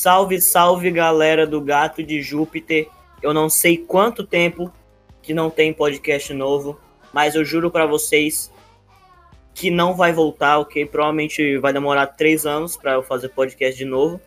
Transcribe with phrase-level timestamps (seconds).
[0.00, 2.88] Salve, salve galera do Gato de Júpiter.
[3.20, 4.72] Eu não sei quanto tempo
[5.20, 6.78] que não tem podcast novo,
[7.12, 8.48] mas eu juro para vocês
[9.52, 10.86] que não vai voltar, ok?
[10.86, 14.20] Provavelmente vai demorar três anos para eu fazer podcast de novo,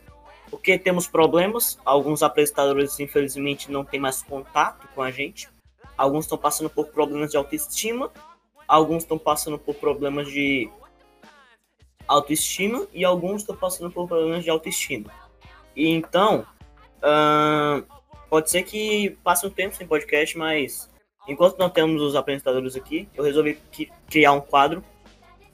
[0.49, 1.79] porque temos problemas.
[1.85, 5.47] Alguns apresentadores, infelizmente, não têm mais contato com a gente.
[5.97, 8.11] Alguns estão passando por problemas de autoestima,
[8.67, 10.69] alguns estão passando por problemas de
[12.05, 15.30] autoestima e alguns estão passando por problemas de autoestima.
[15.75, 16.45] E então,
[18.29, 20.89] pode ser que passe um tempo sem podcast, mas
[21.27, 23.57] enquanto não temos os apresentadores aqui, eu resolvi
[24.09, 24.83] criar um quadro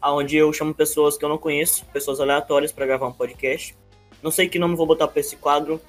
[0.04, 3.76] onde eu chamo pessoas que eu não conheço, pessoas aleatórias, para gravar um podcast.
[4.22, 5.82] Não sei que nome vou botar para esse quadro,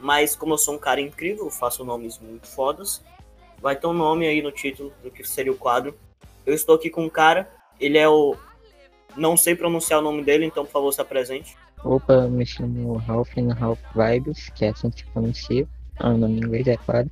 [0.00, 3.02] mas como eu sou um cara incrível, faço nomes muito fodas,
[3.60, 5.98] vai ter um nome aí no título do que seria o quadro.
[6.46, 8.36] Eu estou aqui com um cara, ele é o.
[9.16, 11.56] Não sei pronunciar o nome dele, então por favor se apresente.
[11.84, 15.68] Opa, me chamo Ralph Ralph Vibes, que é assim que se pronuncia.
[16.00, 17.10] O nome em inglês é claro.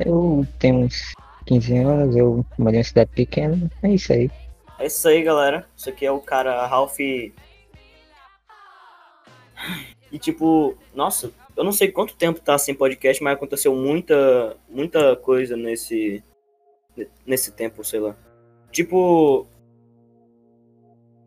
[0.00, 1.14] Eu tenho uns
[1.46, 4.28] 15 anos, eu moro em uma cidade pequena, é isso aí.
[4.80, 5.64] É isso aí, galera.
[5.76, 6.98] Isso aqui é o cara Ralph.
[6.98, 7.32] E
[10.18, 15.56] tipo, nossa, eu não sei quanto tempo tá sem podcast, mas aconteceu muita, muita coisa
[15.56, 16.22] nesse
[17.24, 18.16] nesse tempo, sei lá.
[18.70, 19.46] Tipo,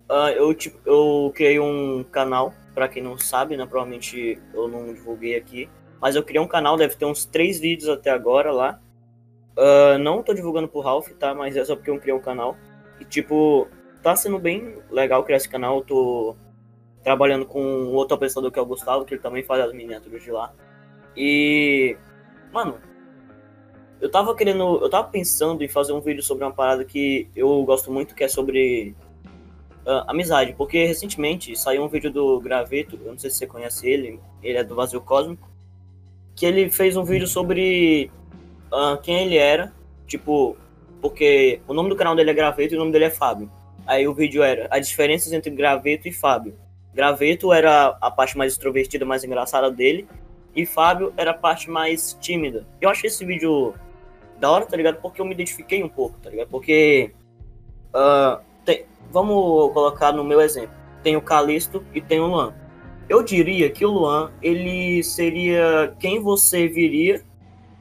[0.09, 4.93] uh, eu tipo, eu criei um canal, para quem não sabe, né, provavelmente eu não
[4.93, 5.69] divulguei aqui,
[6.01, 8.79] mas eu criei um canal, deve ter uns três vídeos até agora lá.
[9.57, 11.33] Uh, não tô divulgando pro Ralph, tá?
[11.33, 12.55] Mas é só porque eu criei um canal.
[12.99, 13.67] E, tipo,
[14.03, 15.77] tá sendo bem legal criar esse canal.
[15.77, 16.35] Eu tô
[17.03, 20.31] trabalhando com outro apresentador que é o Gustavo, que ele também faz as miniaturas de
[20.31, 20.53] lá.
[21.15, 21.97] E,
[22.51, 22.77] mano,
[23.99, 27.63] eu tava querendo, eu tava pensando em fazer um vídeo sobre uma parada que eu
[27.63, 28.95] gosto muito, que é sobre
[29.87, 33.87] uh, amizade, porque recentemente saiu um vídeo do Graveto, eu não sei se você conhece
[33.89, 35.49] ele, ele é do Vazio Cósmico,
[36.35, 38.11] que ele fez um vídeo sobre
[38.71, 39.73] uh, quem ele era,
[40.05, 40.57] tipo,
[41.01, 43.49] porque o nome do canal dele é Graveto e o nome dele é Fábio.
[43.85, 46.53] Aí o vídeo era as diferenças entre Graveto e Fábio.
[46.93, 50.05] Graveto era a parte mais extrovertida, mais engraçada dele,
[50.53, 52.67] e Fábio era a parte mais tímida.
[52.81, 53.73] Eu achei esse vídeo
[54.39, 54.99] da hora, tá ligado?
[55.01, 56.49] Porque eu me identifiquei um pouco, tá ligado?
[56.49, 57.11] Porque.
[57.93, 60.75] Uh, tem, vamos colocar no meu exemplo.
[61.03, 62.53] Tem o Calisto e tem o Luan.
[63.07, 67.21] Eu diria que o Luan, ele seria quem você viria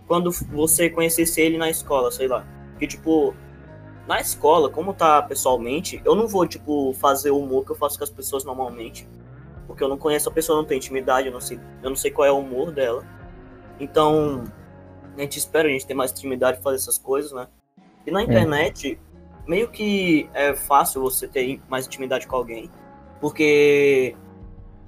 [0.06, 2.46] quando você conhecesse ele na escola, sei lá.
[2.78, 3.34] Que tipo,
[4.06, 7.98] na escola, como tá pessoalmente, eu não vou, tipo, fazer o humor que eu faço
[7.98, 9.08] com as pessoas normalmente.
[9.66, 12.12] Porque eu não conheço a pessoa, não tenho intimidade, eu não sei, eu não sei
[12.12, 13.04] qual é o humor dela.
[13.80, 14.44] Então,
[15.16, 17.48] a gente espera a gente ter mais intimidade fazer essas coisas, né?
[18.06, 18.24] E na é.
[18.24, 18.98] internet.
[19.46, 22.70] Meio que é fácil você ter mais intimidade com alguém.
[23.20, 24.14] Porque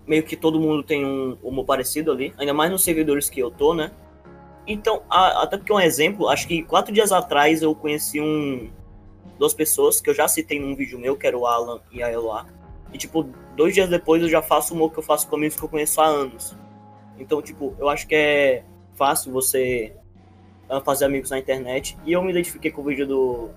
[0.06, 2.34] meio que todo mundo tem um humor parecido ali.
[2.38, 3.90] Ainda mais nos servidores que eu tô, né?
[4.66, 8.70] Então, a, até porque um exemplo, acho que quatro dias atrás eu conheci um
[9.38, 12.12] duas pessoas que eu já citei num vídeo meu, que era o Alan e a
[12.12, 12.46] Eloá.
[12.92, 13.22] E, tipo,
[13.56, 16.00] dois dias depois eu já faço humor que eu faço com amigos que eu conheço
[16.00, 16.56] há anos.
[17.18, 18.64] Então, tipo, eu acho que é
[18.94, 19.92] fácil você
[20.68, 21.96] ah, fazer amigos na internet.
[22.04, 23.50] E eu me identifiquei com o vídeo do,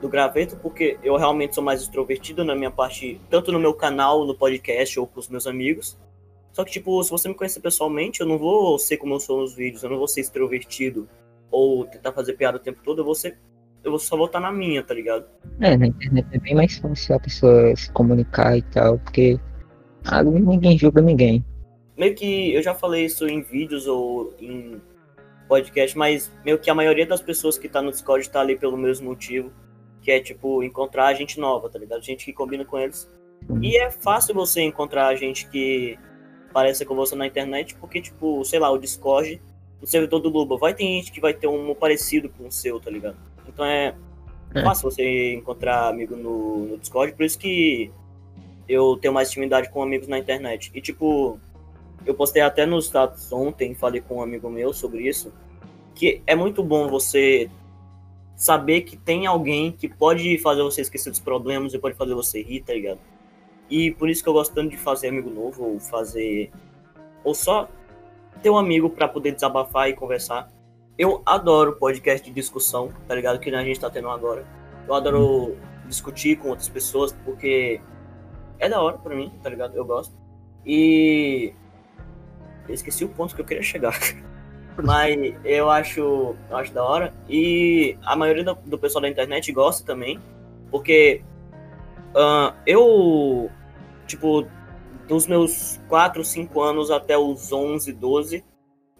[0.00, 4.24] do Graveto, porque eu realmente sou mais extrovertido na minha parte, tanto no meu canal,
[4.24, 5.98] no podcast ou com os meus amigos.
[6.52, 9.40] Só que, tipo, se você me conhecer pessoalmente, eu não vou ser como eu sou
[9.40, 11.08] nos vídeos, eu não vou ser extrovertido
[11.50, 13.38] ou tentar fazer piada o tempo todo, eu vou ser.
[13.84, 15.24] Eu vou só voltar na minha, tá ligado?
[15.60, 19.38] É, na internet é bem mais fácil a pessoa se comunicar e tal, porque
[20.04, 21.44] ah, ninguém julga ninguém.
[21.96, 24.80] Meio que eu já falei isso em vídeos ou em
[25.48, 28.76] podcast, mas meio que a maioria das pessoas que tá no Discord tá ali pelo
[28.76, 29.52] mesmo motivo,
[30.02, 32.02] que é tipo encontrar gente nova, tá ligado?
[32.02, 33.10] Gente que combina com eles.
[33.62, 35.98] E é fácil você encontrar gente que
[36.50, 39.40] aparece com você na internet, porque, tipo, sei lá, o Discord,
[39.80, 42.80] o servidor do Luba, vai ter gente que vai ter um parecido com o seu,
[42.80, 43.16] tá ligado?
[43.46, 43.94] Então é,
[44.54, 44.62] é.
[44.62, 47.90] fácil você encontrar amigo no, no Discord, por isso que
[48.68, 50.70] eu tenho mais intimidade com amigos na internet.
[50.74, 51.38] E, tipo,
[52.04, 55.32] eu postei até nos status ontem, falei com um amigo meu sobre isso,
[55.94, 57.50] que é muito bom você
[58.38, 62.40] saber que tem alguém que pode fazer você esquecer dos problemas e pode fazer você
[62.40, 63.00] rir, tá ligado?
[63.68, 66.52] E por isso que eu gosto tanto de fazer amigo novo, ou fazer.
[67.24, 67.68] Ou só
[68.40, 70.50] ter um amigo para poder desabafar e conversar.
[70.96, 73.40] Eu adoro podcast de discussão, tá ligado?
[73.40, 74.46] Que a gente tá tendo agora.
[74.86, 75.56] Eu adoro
[75.86, 77.80] discutir com outras pessoas, porque
[78.60, 79.76] é da hora pra mim, tá ligado?
[79.76, 80.14] Eu gosto.
[80.64, 81.52] E.
[82.68, 83.98] Eu esqueci o ponto que eu queria chegar.
[84.82, 87.12] Mas eu acho, eu acho da hora.
[87.28, 90.20] E a maioria do, do pessoal da internet gosta também.
[90.70, 91.22] Porque
[92.14, 93.50] uh, eu
[94.08, 94.46] tipo,
[95.06, 98.44] dos meus 4, 5 anos até os 11, 12,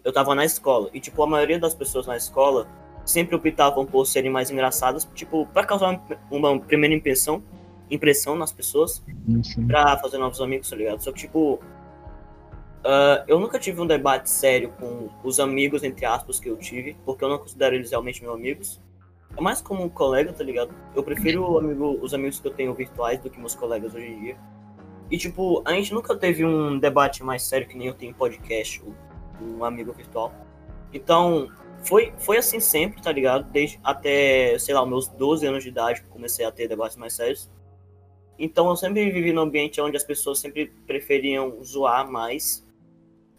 [0.05, 0.89] eu tava na escola.
[0.93, 2.69] E, tipo, a maioria das pessoas na escola
[3.05, 6.01] sempre optavam por serem mais engraçadas, tipo, para causar
[6.31, 7.43] uma primeira impressão,
[7.91, 9.03] impressão nas pessoas,
[9.67, 11.03] pra fazer novos amigos, tá ligado?
[11.03, 11.59] Só que, tipo,
[12.79, 16.97] Uh, eu nunca tive um debate sério com os amigos, entre aspas, que eu tive,
[17.05, 18.81] porque eu não considero eles realmente meus amigos.
[19.37, 20.73] É mais como um colega, tá ligado?
[20.95, 24.21] Eu prefiro amigo, os amigos que eu tenho virtuais do que meus colegas hoje em
[24.21, 24.37] dia.
[25.11, 28.15] E, tipo, a gente nunca teve um debate mais sério que nem eu tenho em
[28.15, 28.83] podcast,
[29.41, 30.33] um amigo virtual.
[30.93, 31.49] Então,
[31.83, 33.51] foi, foi assim sempre, tá ligado?
[33.51, 37.51] Desde até, sei lá, meus 12 anos de idade comecei a ter debates mais sérios.
[38.39, 42.67] Então, eu sempre vivi num ambiente onde as pessoas sempre preferiam zoar mais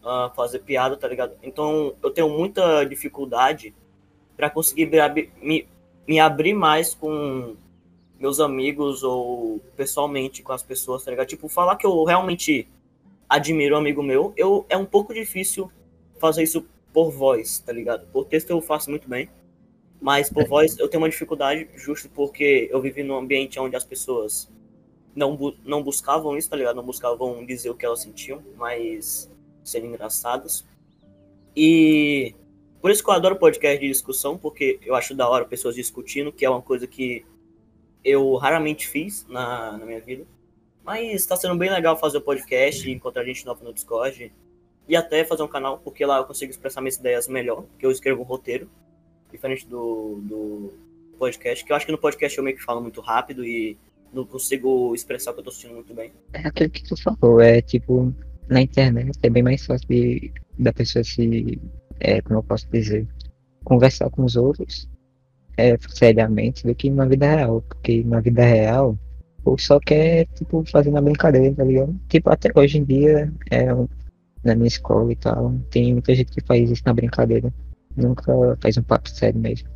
[0.04, 1.36] uh, fazer piada, tá ligado?
[1.42, 3.74] Então eu tenho muita dificuldade
[4.36, 4.90] para conseguir
[5.42, 5.68] me,
[6.08, 7.56] me abrir mais com
[8.20, 11.28] meus amigos ou pessoalmente com as pessoas, tá ligado?
[11.28, 12.68] Tipo, falar que eu realmente
[13.28, 15.72] admiro um amigo meu, eu é um pouco difícil
[16.20, 18.08] fazer isso por voz, tá ligado?
[18.08, 19.30] Por texto eu faço muito bem,
[20.02, 23.86] mas por voz eu tenho uma dificuldade justo porque eu vivi num ambiente onde as
[23.86, 24.52] pessoas
[25.16, 26.76] não, bu não buscavam isso, tá ligado?
[26.76, 29.30] Não buscavam dizer o que elas sentiam, mas
[29.70, 30.66] serem engraçadas.
[31.56, 32.34] E
[32.82, 36.32] por isso que eu adoro podcast de discussão, porque eu acho da hora pessoas discutindo,
[36.32, 37.26] que é uma coisa que
[38.04, 40.26] eu raramente fiz na, na minha vida.
[40.84, 44.32] Mas está sendo bem legal fazer o podcast, encontrar gente nova no Discord
[44.88, 47.92] e até fazer um canal, porque lá eu consigo expressar minhas ideias melhor, porque eu
[47.92, 48.68] escrevo um roteiro,
[49.32, 50.74] diferente do, do
[51.20, 53.78] podcast, que eu acho que no podcast eu meio que falo muito rápido e
[54.12, 56.12] não consigo expressar o que eu tô sentindo muito bem.
[56.34, 58.12] É aquilo que tu falou, é tipo,
[58.50, 61.60] na internet é bem mais fácil de, da pessoa se,
[62.00, 63.08] é, como eu posso dizer,
[63.64, 64.90] conversar com os outros
[65.58, 67.62] é, seriamente do que na vida real.
[67.62, 68.98] Porque na vida real,
[69.46, 71.96] o só quer, tipo, fazer na brincadeira, tá ligado?
[72.08, 73.66] Tipo, até hoje em dia, é,
[74.44, 77.54] na minha escola e tal, tem muita gente que faz isso na brincadeira.
[77.96, 79.68] Nunca faz um papo sério mesmo.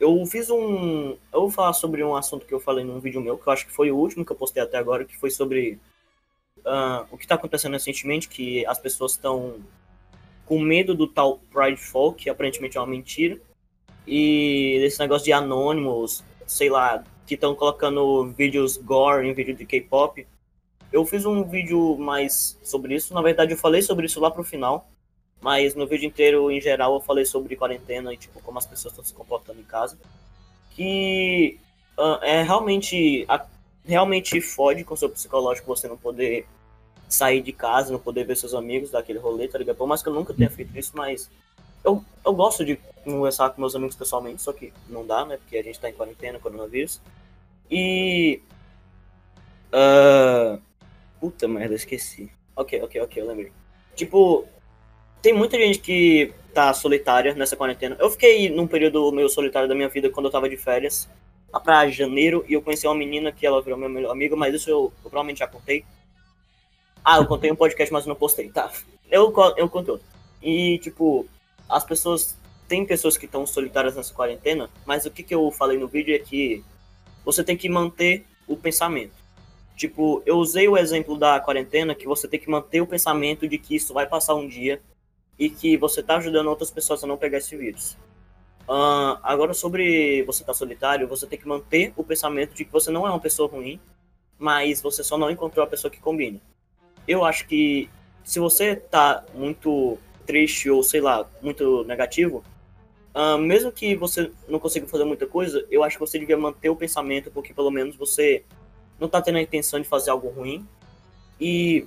[0.00, 1.10] Eu fiz um.
[1.30, 3.66] Eu vou falar sobre um assunto que eu falei num vídeo meu, que eu acho
[3.66, 5.78] que foi o último que eu postei até agora, que foi sobre
[6.60, 9.56] uh, o que está acontecendo recentemente, que as pessoas estão
[10.46, 13.38] com medo do tal Pridefall, que aparentemente é uma mentira,
[14.06, 19.66] e desse negócio de anônimos, sei lá, que estão colocando vídeos gore em vídeo de
[19.66, 20.26] K-pop.
[20.90, 24.42] Eu fiz um vídeo mais sobre isso, na verdade eu falei sobre isso lá pro
[24.42, 24.90] final,
[25.40, 28.92] mas no vídeo inteiro, em geral, eu falei sobre quarentena e tipo como as pessoas
[28.92, 29.98] estão se comportando em casa.
[30.72, 31.58] Que
[31.98, 33.44] uh, é realmente a,
[33.84, 36.46] realmente fode com o seu psicológico você não poder
[37.08, 39.76] sair de casa, não poder ver seus amigos daquele rolê, tá ligado?
[39.76, 41.30] Por mais que eu nunca tenha feito isso, mas
[41.84, 45.36] eu, eu gosto de conversar com meus amigos pessoalmente, só que não dá, né?
[45.38, 47.00] Porque a gente tá em quarentena, coronavírus.
[47.70, 48.40] E.
[49.72, 50.60] Uh,
[51.18, 52.30] puta merda, esqueci.
[52.54, 53.52] Ok, ok, ok, eu lembrei.
[53.94, 54.46] Tipo,
[55.22, 57.96] tem muita gente que tá solitária nessa quarentena.
[57.98, 61.08] Eu fiquei num período meio solitário da minha vida quando eu tava de férias,
[61.52, 64.54] lá pra janeiro, e eu conheci uma menina que ela virou minha melhor amiga, mas
[64.54, 65.84] isso eu, eu provavelmente já contei.
[67.04, 68.70] Ah, eu contei um podcast, mas não postei, tá.
[69.10, 70.06] Eu, eu contei outro.
[70.42, 71.26] E, tipo,
[71.68, 72.38] as pessoas.
[72.68, 76.14] Tem pessoas que estão solitárias nessa quarentena, mas o que, que eu falei no vídeo
[76.14, 76.62] é que
[77.24, 79.12] você tem que manter o pensamento.
[79.76, 83.58] Tipo, eu usei o exemplo da quarentena que você tem que manter o pensamento de
[83.58, 84.80] que isso vai passar um dia
[85.40, 87.96] e que você está ajudando outras pessoas a não pegar esse vírus.
[88.68, 92.70] Uh, agora, sobre você estar tá solitário, você tem que manter o pensamento de que
[92.70, 93.80] você não é uma pessoa ruim,
[94.38, 96.38] mas você só não encontrou a pessoa que combina.
[97.08, 97.88] Eu acho que
[98.22, 102.44] se você está muito triste ou, sei lá, muito negativo,
[103.14, 106.68] uh, mesmo que você não consiga fazer muita coisa, eu acho que você devia manter
[106.68, 108.44] o pensamento, porque pelo menos você
[108.98, 110.68] não está tendo a intenção de fazer algo ruim.
[111.40, 111.86] E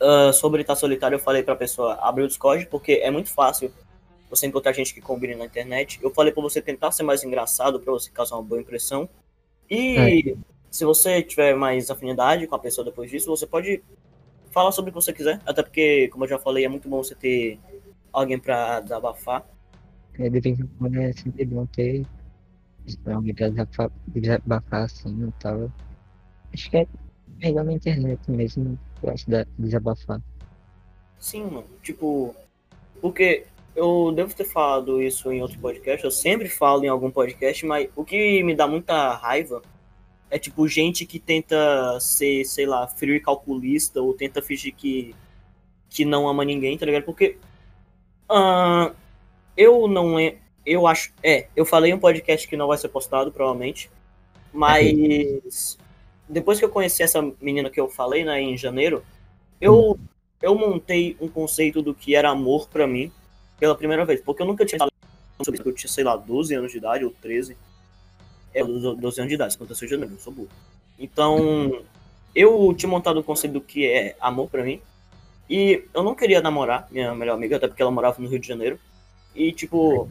[0.00, 3.72] uh, sobre estar solitário, eu falei pra pessoa abrir o Discord, porque é muito fácil
[4.30, 5.98] você encontrar gente que combine na internet.
[6.02, 9.08] Eu falei pra você tentar ser mais engraçado, pra você causar uma boa impressão.
[9.70, 10.36] E é.
[10.70, 13.82] se você tiver mais afinidade com a pessoa depois disso, você pode
[14.50, 15.40] falar sobre o que você quiser.
[15.46, 17.58] Até porque, como eu já falei, é muito bom você ter
[18.12, 19.46] alguém pra desabafar.
[20.18, 22.04] É, de vez em quando é sempre bom ter
[23.06, 23.48] alguém pra
[24.08, 25.70] desabafar assim e tal.
[26.52, 26.86] Acho que é
[27.38, 30.20] melhor na internet mesmo gosto de desabafar.
[31.18, 31.66] Sim, mano.
[31.82, 32.34] Tipo,
[33.00, 37.64] porque eu devo ter falado isso em outro podcast, eu sempre falo em algum podcast,
[37.64, 39.62] mas o que me dá muita raiva
[40.30, 45.14] é tipo gente que tenta ser, sei lá, frio e calculista ou tenta fingir que
[45.90, 47.04] que não ama ninguém, tá ligado?
[47.04, 47.38] Porque
[48.30, 48.94] uh,
[49.56, 50.36] eu não é,
[50.66, 53.90] eu acho, é, eu falei em um podcast que não vai ser postado provavelmente,
[54.52, 55.78] mas
[56.28, 59.02] depois que eu conheci essa menina que eu falei, né, em janeiro,
[59.60, 59.98] eu
[60.40, 63.10] eu montei um conceito do que era amor para mim
[63.58, 64.92] pela primeira vez, porque eu nunca tinha falado
[65.42, 67.56] sobre isso, eu tinha, sei lá, 12 anos de idade ou 13.
[68.54, 70.48] É, 12 anos de idade, aconteceu em janeiro, eu sou burro.
[70.98, 71.82] Então,
[72.34, 74.80] eu tinha montado um conceito do que é amor para mim.
[75.50, 78.46] E eu não queria namorar minha melhor amiga, até porque ela morava no Rio de
[78.46, 78.78] Janeiro.
[79.34, 80.08] E, tipo,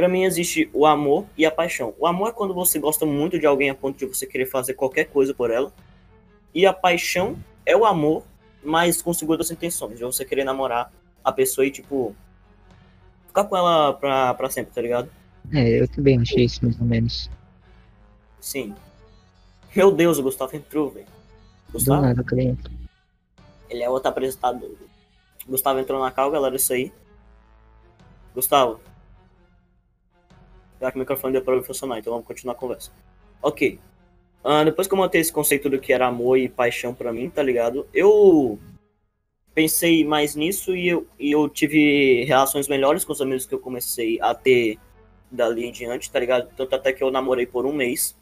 [0.00, 1.94] para mim existe o amor e a paixão.
[1.98, 4.72] O amor é quando você gosta muito de alguém a ponto de você querer fazer
[4.72, 5.70] qualquer coisa por ela.
[6.54, 8.22] E a paixão é o amor,
[8.64, 9.98] mas com segundas intenções.
[9.98, 10.90] De você querer namorar
[11.22, 12.16] a pessoa e, tipo,
[13.26, 15.10] ficar com ela pra, pra sempre, tá ligado?
[15.52, 17.30] É, eu também achei isso mais ou menos.
[18.40, 18.74] Sim.
[19.76, 21.08] Meu Deus, o Gustavo entrou, velho.
[21.70, 22.00] Gustavo?
[22.00, 22.70] Do nada, cliente.
[23.68, 24.70] Ele é outro apresentador.
[25.46, 26.90] Gustavo entrou na cal, galera, isso aí.
[28.34, 28.80] Gustavo.
[30.80, 32.90] Já que o microfone deu para funcionar, então vamos continuar a conversa.
[33.42, 33.78] Ok.
[34.42, 37.28] Uh, depois que eu montei esse conceito do que era amor e paixão para mim,
[37.28, 37.86] tá ligado?
[37.92, 38.58] Eu
[39.54, 43.58] pensei mais nisso e eu, e eu tive relações melhores com os amigos que eu
[43.58, 44.78] comecei a ter
[45.30, 46.48] dali em diante, tá ligado?
[46.56, 48.16] Tanto até que eu namorei por um mês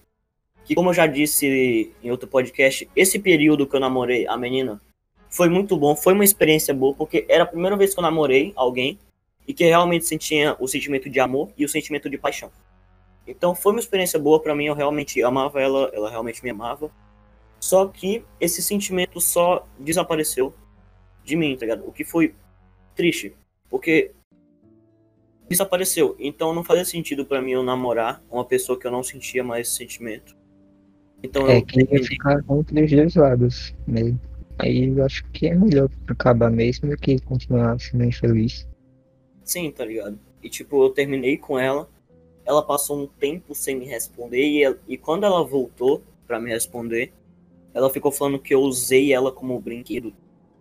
[0.65, 4.81] que, como eu já disse em outro podcast, esse período que eu namorei a menina
[5.31, 8.53] foi muito bom, foi uma experiência boa, porque era a primeira vez que eu namorei
[8.57, 8.99] alguém
[9.49, 12.53] e que realmente sentia o sentimento de amor e o sentimento de paixão.
[13.27, 16.91] Então foi uma experiência boa para mim, eu realmente amava ela, ela realmente me amava.
[17.59, 20.55] Só que esse sentimento só desapareceu
[21.25, 21.89] de mim, tá ligado?
[21.89, 22.35] O que foi
[22.95, 23.35] triste,
[23.71, 24.13] porque
[25.49, 26.15] desapareceu.
[26.19, 29.71] Então não fazia sentido para mim eu namorar uma pessoa que eu não sentia mais
[29.71, 30.37] sentimento.
[31.23, 34.15] Então é eu que ia ficar entre os dois lados, né?
[34.59, 38.69] Aí eu acho que é melhor acabar mesmo do que continuar sendo infeliz.
[39.49, 40.21] Sim, tá ligado?
[40.43, 41.89] E tipo, eu terminei com ela,
[42.45, 46.51] ela passou um tempo sem me responder e, ela, e quando ela voltou para me
[46.51, 47.15] responder,
[47.73, 50.13] ela ficou falando que eu usei ela como brinquedo,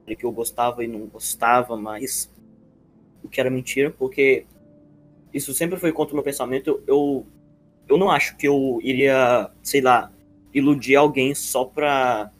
[0.06, 2.32] que eu gostava e não gostava, mas
[3.22, 4.46] o que era mentira, porque
[5.34, 6.82] isso sempre foi contra o meu pensamento.
[6.88, 7.25] Eu,
[7.89, 10.13] eu não acho que eu iria, sei lá,
[10.53, 12.32] iludir alguém só pra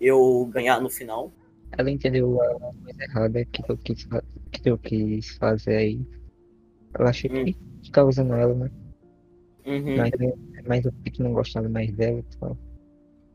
[0.00, 1.30] eu ganhar no final.
[1.72, 4.08] Ela entendeu a coisa errada que eu quis,
[4.50, 6.00] que eu quis fazer aí.
[6.98, 7.44] Eu achei hum.
[7.82, 8.70] que tá usando ela, né?
[9.66, 9.96] Uhum.
[9.96, 10.10] Mas,
[10.66, 12.56] mas eu que não gostava mais dela e tal.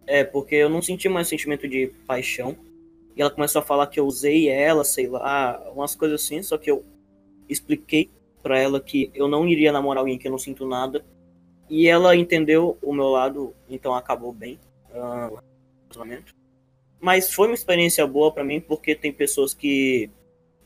[0.08, 2.56] É, porque eu não senti mais sentimento de paixão.
[3.16, 6.58] E ela começou a falar que eu usei ela, sei lá, umas coisas assim, só
[6.58, 6.84] que eu
[7.50, 8.10] expliquei
[8.42, 11.04] para ela que eu não iria namorar alguém que eu não sinto nada
[11.70, 14.60] e ela entendeu o meu lado, então acabou bem
[14.94, 16.41] uh, o.
[17.02, 20.10] Mas foi uma experiência boa para mim, porque tem pessoas que,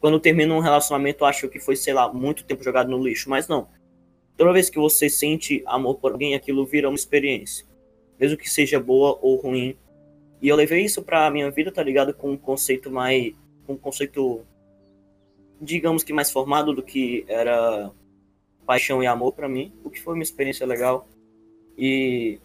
[0.01, 3.29] quando terminam um relacionamento, acham que foi, sei lá, muito tempo jogado no lixo.
[3.29, 3.69] Mas não.
[4.37, 7.65] Toda vez que você sente amor por alguém, aquilo vira uma experiência.
[8.19, 9.77] Mesmo que seja boa ou ruim.
[10.41, 12.13] E eu levei isso pra minha vida, tá ligado?
[12.13, 13.33] Com um conceito mais.
[13.67, 14.41] Um conceito.
[15.61, 17.91] Digamos que mais formado do que era
[18.65, 21.07] paixão e amor para mim, o que foi uma experiência legal.
[21.77, 22.39] E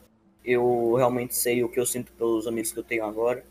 [0.44, 3.44] eu realmente sei o que eu sinto pelos amigos que eu tenho agora.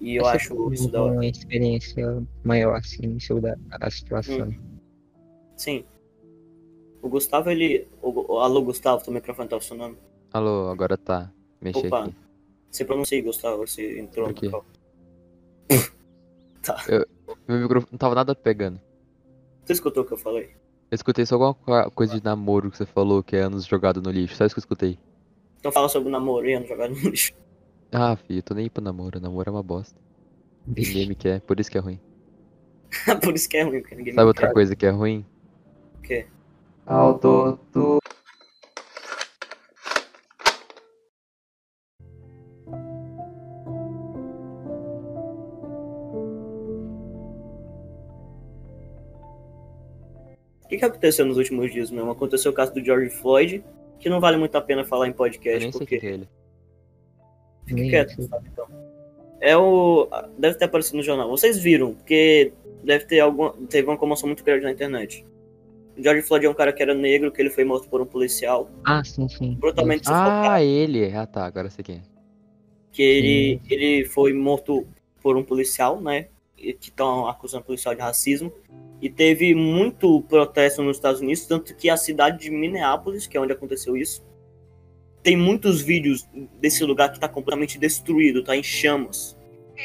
[0.00, 1.14] E eu Acho acho isso da hora.
[1.14, 4.48] Uma experiência maior, assim, sobre a, a situação.
[4.48, 4.78] Hum.
[5.56, 5.84] Sim.
[7.00, 7.88] O Gustavo, ele.
[8.02, 9.96] O, alô, Gustavo, teu microfone tá funcionando?
[10.32, 11.32] Alô, agora tá.
[11.60, 12.04] Mexi Opa.
[12.04, 12.14] aqui.
[12.70, 14.34] Você pronuncia, Gustavo, você entrou no
[16.62, 16.84] Tá.
[16.88, 17.06] Eu,
[17.46, 18.80] meu microfone não tava nada pegando.
[19.64, 20.50] Você escutou o que eu falei?
[20.90, 24.10] Eu escutei só alguma coisa de namoro que você falou, que é anos jogado no
[24.10, 24.36] lixo.
[24.36, 24.98] Só isso que eu escutei.
[25.58, 27.32] Então fala sobre namoro e anos jogado no lixo.
[27.98, 29.18] Ah, filho, eu tô nem aí pro namoro.
[29.18, 29.98] Namoro é uma bosta.
[30.66, 31.98] Ninguém me quer, por isso que é ruim.
[33.22, 34.52] por isso que é ruim, porque ninguém Sabe me outra quer.
[34.52, 35.24] coisa que é ruim?
[35.98, 36.26] O quê?
[36.84, 37.98] Alto, tu...
[50.64, 52.10] O que, que aconteceu nos últimos dias mesmo?
[52.10, 53.64] Aconteceu o caso do George Floyd,
[53.98, 55.98] que não vale muito a pena falar em Eu podcast, nem sei porque.
[55.98, 56.28] quem é ele.
[57.66, 58.26] Fique Nem quieto, sei.
[58.28, 58.66] sabe, então.
[59.40, 60.08] É o.
[60.38, 61.28] Deve ter aparecido no jornal.
[61.28, 63.50] Vocês viram, porque deve ter algum.
[63.66, 65.26] Teve uma comoção muito grande na internet.
[65.96, 68.06] O George Floyd é um cara que era negro, que ele foi morto por um
[68.06, 69.54] policial, Ah, sim, sim.
[69.54, 70.48] brutalmente sufocado.
[70.50, 71.12] Ah, ele.
[71.12, 71.44] Ah, tá.
[71.46, 72.00] Agora sei quem é.
[72.92, 74.86] que ele, ele foi morto
[75.22, 76.28] por um policial, né?
[76.56, 78.50] e Que estão acusando o policial de racismo.
[79.02, 83.40] E teve muito protesto nos Estados Unidos, tanto que a cidade de Minneapolis, que é
[83.40, 84.24] onde aconteceu isso,
[85.26, 86.24] tem muitos vídeos
[86.60, 89.36] desse lugar que tá completamente destruído, tá em chamas.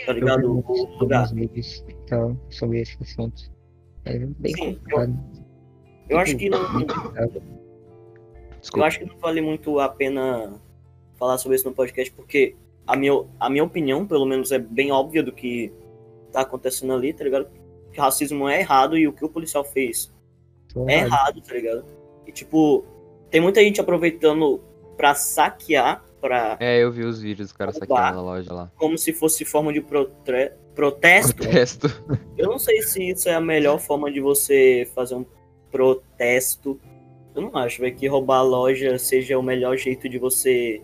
[0.06, 0.44] Tá ligado?
[0.44, 1.34] Eu vi O lugar.
[1.34, 1.84] vídeos.
[2.06, 3.52] tal sobre esse assunto.
[4.06, 5.20] É bem Sim, complicado.
[6.08, 7.32] Eu acho que não, Complicado.
[7.38, 7.42] eu
[8.62, 8.86] Desculpa.
[8.86, 10.62] acho que não vale muito a pena
[11.16, 12.56] falar sobre isso no podcast, porque
[12.86, 15.74] a minha, a minha opinião, pelo menos, é bem óbvia do que
[16.32, 17.48] tá acontecendo ali, tá ligado?
[17.92, 20.14] Que racismo é errado e o que o policial fez
[20.72, 21.08] Tô é errado.
[21.08, 21.86] errado, tá ligado?
[22.28, 22.86] E tipo,
[23.32, 24.62] tem muita gente aproveitando
[25.01, 27.86] pra saquear, pra, É, eu vi os vídeos dos caras Oba.
[27.88, 28.72] saqueando na loja lá.
[28.77, 31.36] como se fosse forma de protre- protesto.
[31.36, 31.88] Protesto.
[32.38, 35.25] Eu não sei se isso é a melhor forma de você fazer um
[35.72, 36.79] protesto.
[37.36, 40.79] Eu não acho, velho, que roubar a loja seja o melhor jeito de você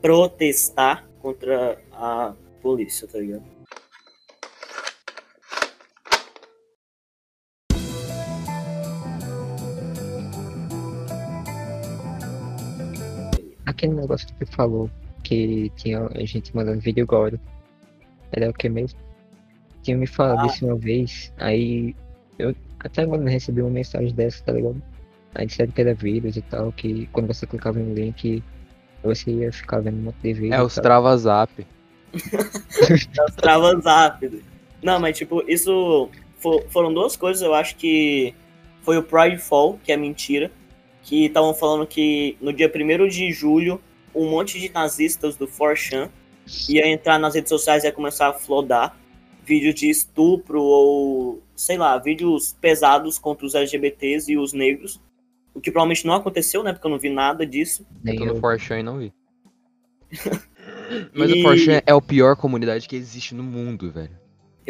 [0.00, 3.42] protestar contra a polícia, tá ligado?
[13.70, 14.90] Aquele negócio que tu falou,
[15.22, 17.38] que tinha a gente mandando vídeo agora.
[18.32, 18.98] Era o que mesmo?
[19.82, 20.46] Tinha me falado Ah.
[20.46, 21.94] isso uma vez, aí
[22.38, 24.82] eu até agora não recebi uma mensagem dessa, tá ligado?
[25.34, 28.42] Aí disseram que era vírus e tal, que quando você clicava no link,
[29.02, 30.54] você ia ficar vendo um monte de vídeo.
[30.54, 30.82] É e os tal.
[30.82, 31.66] trava zap.
[33.28, 34.42] As travas rápido.
[34.82, 36.08] Não, mas tipo, isso
[36.38, 38.34] fo- foram duas coisas, eu acho que
[38.82, 40.50] foi o Pridefall, que é mentira,
[41.02, 43.80] que estavam falando que no dia 1 de julho,
[44.14, 46.10] um monte de nazistas do 4chan
[46.68, 48.96] ia entrar nas redes sociais e ia começar a flodar
[49.44, 55.00] vídeos de estupro ou, sei lá, vídeos pesados contra os LGBTs e os negros.
[55.54, 56.72] O que provavelmente não aconteceu, né?
[56.72, 57.82] Porque eu não vi nada disso.
[57.82, 58.40] Eu Nem tô no eu.
[58.40, 59.12] 4chan e não vi.
[61.14, 64.16] Mas E- o 4chan é a pior comunidade que existe no mundo, velho.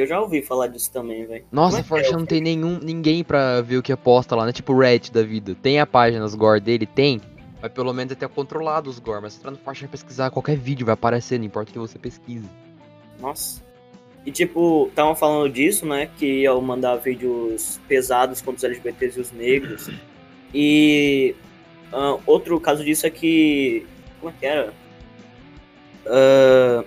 [0.01, 1.45] Eu já ouvi falar disso também, velho.
[1.53, 2.03] Nossa, é que é?
[2.03, 4.53] 4chan não tem nenhum, ninguém pra ver o que aposta lá, né?
[4.53, 5.55] Tipo o Reddit da vida.
[5.55, 6.87] Tem a página, os gore dele?
[6.87, 7.21] Tem.
[7.61, 9.21] Mas pelo menos é ter controlado os gore.
[9.21, 11.79] Mas se entrar no 4chan e pesquisar, qualquer vídeo vai aparecer, não importa o que
[11.79, 12.49] você pesquise.
[13.19, 13.63] Nossa.
[14.25, 16.09] E tipo, estavam falando disso, né?
[16.19, 19.91] Que iam mandar vídeos pesados contra os LGBTs e os negros.
[20.55, 21.35] E
[21.93, 23.87] ah, outro caso disso é que.
[24.19, 24.73] Como é que era?
[26.07, 26.85] Ah,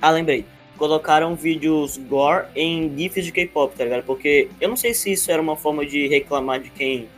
[0.00, 0.44] ah, lembrei.
[0.76, 4.04] Colocaram vídeos gore em GIFs de K-pop, tá ligado?
[4.04, 7.08] Porque eu não sei se isso era uma forma de reclamar de quem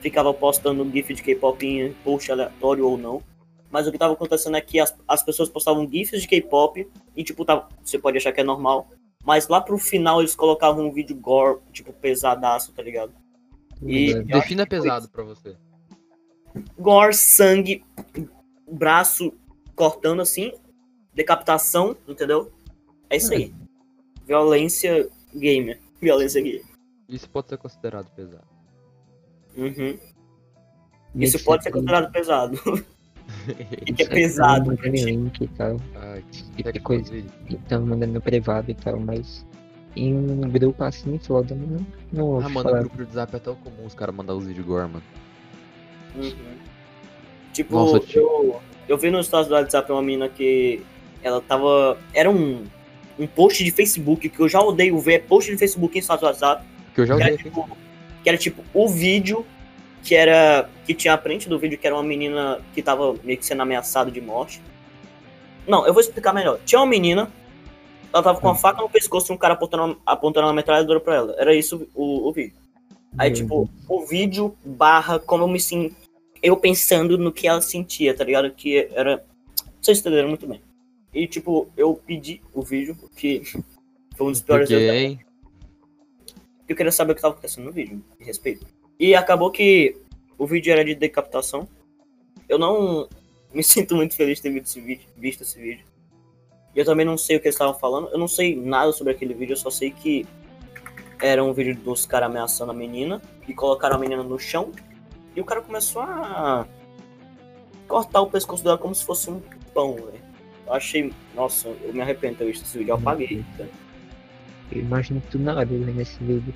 [0.00, 3.22] ficava postando GIF de K-pop em post aleatório ou não.
[3.70, 7.24] Mas o que tava acontecendo é que as, as pessoas postavam GIFs de K-pop e,
[7.24, 8.88] tipo, tava, você pode achar que é normal.
[9.24, 13.12] Mas lá pro final eles colocavam um vídeo gore, tipo, pesadaço, tá ligado?
[13.82, 14.18] E Uhum.
[14.20, 15.56] eu Defina foi pesado pra você.
[16.78, 17.84] gore, sangue,
[18.70, 19.32] braço
[19.74, 20.52] cortando assim,
[21.12, 22.52] decapitação, entendeu?
[23.14, 23.54] É isso aí.
[24.26, 25.78] Violência gamer.
[26.00, 26.62] Violência gamer.
[27.08, 28.46] Isso pode ser considerado pesado.
[29.56, 29.98] Uhum.
[31.14, 32.58] Isso pode ser considerado pesado.
[33.86, 34.66] E que é pesado.
[34.66, 35.78] mandando link e tal.
[35.96, 36.22] Ai,
[36.58, 37.16] E que que coisa.
[37.16, 39.46] E tava mandando no privado e tal, mas
[39.96, 42.80] em um grupo assim, foda, não, não Ah, mano, no falar.
[42.80, 45.02] grupo do Zap é tão comum os caras mandar os vídeos gore, mano.
[46.16, 46.58] Uhum.
[47.54, 50.82] Tipo, Nossa, eu, eu vi no status do WhatsApp uma mina que
[51.22, 51.96] ela tava.
[52.12, 52.64] Era um,
[53.18, 56.64] um post de Facebook, que eu já odeio ver, post de Facebook em status WhatsApp.
[56.94, 57.76] Que eu já Que usei era, tipo,
[58.22, 59.44] que era tipo o vídeo
[60.02, 60.68] que era.
[60.86, 63.62] Que tinha a frente do vídeo que era uma menina que tava meio que sendo
[63.62, 64.60] ameaçada de morte.
[65.66, 66.58] Não, eu vou explicar melhor.
[66.64, 67.30] Tinha uma menina,
[68.12, 68.58] ela tava com uma Hum.
[68.58, 71.34] faca no pescoço e um cara apontando, apontando uma metralhadora pra ela.
[71.38, 72.54] Era isso o, o vídeo.
[73.16, 75.94] Aí, Meu tipo, o vídeo barra como eu me sinto.
[76.42, 78.50] Eu pensando no que ela sentia, tá ligado?
[78.50, 79.24] Que era.
[79.80, 80.60] Vocês entenderam muito bem.
[81.14, 83.42] E, tipo, eu pedi o vídeo, porque
[84.16, 85.24] foi um dos piores porque
[86.68, 88.66] eu queria saber o que estava acontecendo no vídeo, de respeito.
[88.98, 89.96] E acabou que
[90.38, 91.68] o vídeo era de decapitação.
[92.48, 93.08] Eu não
[93.52, 95.06] me sinto muito feliz de ter visto esse vídeo.
[95.16, 95.84] Visto esse vídeo.
[96.74, 98.08] E eu também não sei o que eles estavam falando.
[98.08, 100.26] Eu não sei nada sobre aquele vídeo, eu só sei que
[101.20, 104.72] era um vídeo dos caras ameaçando a menina e colocaram a menina no chão.
[105.36, 106.66] E o cara começou a
[107.86, 109.40] cortar o pescoço dela como se fosse um
[109.72, 110.23] pão, velho.
[110.66, 111.12] Eu achei.
[111.34, 112.92] Nossa, eu me arrependo de esse vídeo.
[112.92, 113.44] Eu apaguei.
[113.56, 113.68] cara.
[114.72, 116.54] Eu imagino que tu na hora vendo esse vídeo.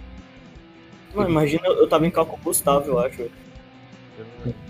[1.15, 3.23] Mano, imagina, eu tava em cálculo Gustavo, eu acho.
[3.23, 3.31] Eu
[4.19, 4.61] não lembro.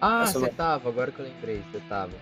[0.00, 2.12] Ah, você não- tava, agora que eu lembrei, você tava.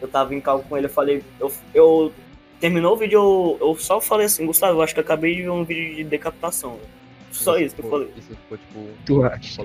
[0.00, 2.12] eu tava em cálculo com ele, eu falei, eu, eu
[2.60, 5.42] terminou o vídeo, eu, eu só falei assim, Gustavo, eu acho que eu acabei de
[5.42, 6.76] ver um vídeo de decapitação.
[6.76, 6.88] velho."
[7.32, 8.12] Só isso que eu falei.
[8.16, 8.88] Isso ficou tipo.
[9.04, 9.62] Tu acha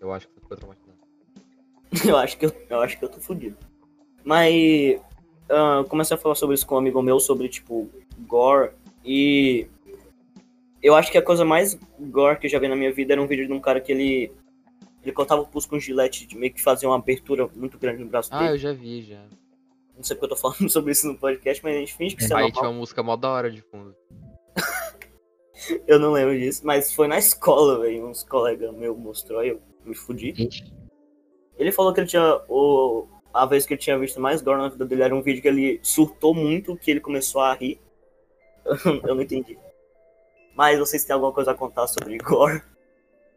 [0.00, 0.94] Eu acho que você ficou traumatizado.
[2.08, 3.56] Eu acho que eu, eu acho que eu tô fudido.
[4.24, 5.00] Mas
[5.48, 7.88] ah, eu comecei a falar sobre isso com um amigo meu, sobre tipo,
[8.20, 8.70] gore.
[9.04, 9.66] E
[10.82, 13.22] eu acho que a coisa mais gore que eu já vi na minha vida era
[13.22, 14.32] um vídeo de um cara que ele.
[15.02, 18.08] Ele cortava o pulso com gilete, de meio que fazia uma abertura muito grande no
[18.08, 18.52] braço Ah, dele.
[18.54, 19.22] eu já vi, já.
[19.94, 22.22] Não sei porque eu tô falando sobre isso no podcast, mas a gente finge que
[22.22, 22.60] isso é Aí normal.
[22.62, 23.94] tinha uma música mó da hora de fundo.
[25.86, 28.06] Eu não lembro disso, mas foi na escola, velho.
[28.08, 30.30] Uns colegas meus mostrou aí eu me fudi.
[30.36, 30.64] Ixi,
[31.58, 32.40] Ele falou que ele tinha.
[32.48, 35.42] O, a vez que ele tinha visto mais gore na vida dele era um vídeo
[35.42, 37.80] que ele surtou muito, que ele começou a rir.
[39.04, 39.58] eu não entendi.
[40.54, 42.62] Mas vocês têm alguma coisa a contar sobre gore?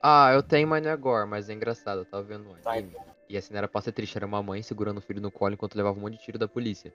[0.02, 2.02] Ah, eu tenho, mas não é gore, mas é engraçado.
[2.02, 2.96] Eu tava vendo um Tá, anime.
[3.28, 5.54] E assim, não era pra ser triste, era uma mãe segurando o filho no colo
[5.54, 6.94] enquanto levava um monte de tiro da polícia.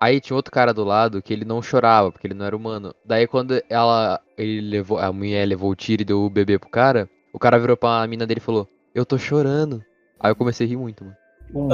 [0.00, 2.94] Aí tinha outro cara do lado que ele não chorava, porque ele não era humano.
[3.04, 4.20] Daí quando ela.
[4.38, 4.98] Ele levou.
[4.98, 8.06] A mulher levou o tiro e deu o bebê pro cara, o cara virou pra
[8.06, 9.84] mina dele e falou, eu tô chorando.
[10.18, 11.16] Aí eu comecei a rir muito, mano.
[11.50, 11.68] Um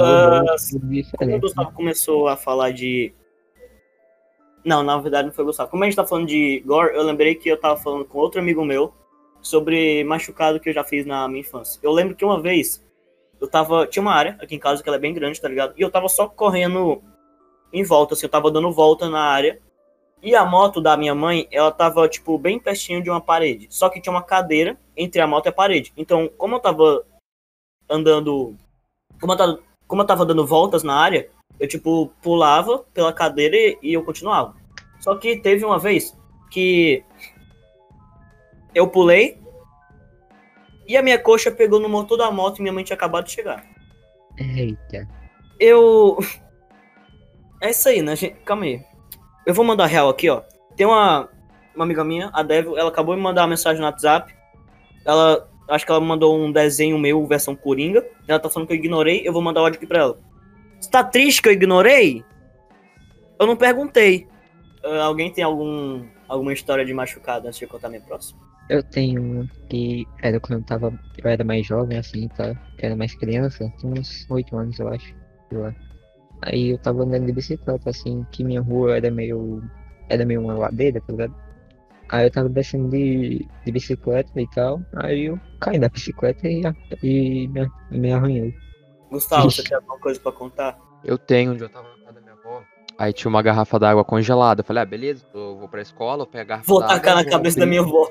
[1.17, 1.39] Como o né?
[1.39, 3.13] Gustavo começou a falar de.
[4.65, 5.69] Não, na verdade não foi o Gustavo.
[5.69, 8.39] Como a gente tá falando de gore, eu lembrei que eu tava falando com outro
[8.39, 8.93] amigo meu
[9.41, 11.79] sobre machucado que eu já fiz na minha infância.
[11.81, 12.85] Eu lembro que uma vez
[13.39, 13.87] eu tava.
[13.87, 15.73] Tinha uma área aqui em casa que ela é bem grande, tá ligado?
[15.77, 17.01] E eu tava só correndo
[17.71, 19.59] em volta, assim, eu tava dando volta na área.
[20.21, 23.67] E a moto da minha mãe, ela tava, tipo, bem pertinho de uma parede.
[23.69, 25.93] Só que tinha uma cadeira entre a moto e a parede.
[25.95, 27.05] Então, como eu tava
[27.89, 28.55] andando.
[29.19, 31.29] Como eu tava, como eu tava dando voltas na área,
[31.59, 34.55] eu, tipo, pulava pela cadeira e eu continuava.
[34.99, 36.17] Só que teve uma vez
[36.49, 37.03] que
[38.73, 39.39] eu pulei
[40.87, 43.31] e a minha coxa pegou no motor da moto e minha mãe tinha acabado de
[43.31, 43.63] chegar.
[44.37, 45.07] Eita.
[45.59, 46.17] Eu.
[47.61, 48.35] É isso aí, né, gente?
[48.45, 48.81] Calma aí.
[49.45, 50.43] Eu vou mandar real aqui, ó.
[50.77, 51.27] Tem uma,
[51.75, 54.33] uma amiga minha, a Devil, ela acabou de mandar uma mensagem no WhatsApp.
[55.03, 55.45] Ela.
[55.69, 58.05] Acho que ela mandou um desenho meu, versão Coringa.
[58.27, 60.19] Ela tá falando que eu ignorei, eu vou mandar o áudio aqui pra ela.
[60.79, 62.23] Você tá triste que eu ignorei?
[63.39, 64.27] Eu não perguntei.
[64.83, 68.39] Ah, alguém tem algum, alguma história de machucado antes de eu contar minha próxima?
[68.69, 70.99] Eu tenho que era quando eu tava.
[71.17, 72.49] Eu era mais jovem, assim, tá?
[72.49, 75.15] Eu era mais criança, tinha uns 8 anos, eu acho.
[75.49, 75.75] sei lá.
[76.41, 79.61] Aí eu tava andando de bicicleta, assim, que minha rua era meio.
[80.07, 81.35] Era meio uma ladeira, tá ligado?
[82.09, 84.81] Aí eu tava descendo de, de bicicleta e tal.
[84.95, 86.63] Aí eu caí da bicicleta e,
[87.03, 88.53] e me, me arranhei.
[89.11, 89.69] Gustavo, você Ixi.
[89.69, 90.79] tem alguma coisa pra contar?
[91.03, 92.63] Eu tenho, onde eu tava na casa da minha avó.
[92.97, 94.61] Aí tinha uma garrafa d'água congelada.
[94.61, 97.25] Eu falei, ah, beleza, eu vou pra escola, eu pego a garrafa Vou tacar na
[97.25, 98.09] cabeça da minha avó.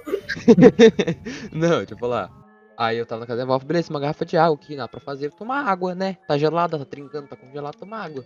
[1.53, 2.31] Não, deixa eu falar.
[2.77, 4.77] Aí eu tava na casa da minha avó, falei, beleza, uma garrafa de água aqui,
[4.77, 6.17] dá pra fazer, tomar água, né?
[6.27, 8.25] Tá gelada, tá trincando, tá congelada, toma água.